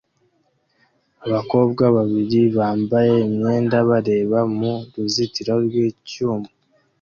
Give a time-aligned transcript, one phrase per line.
[1.25, 6.47] Abakobwa babiri bambaye imyenda bareba mu ruzitiro rw'icyuma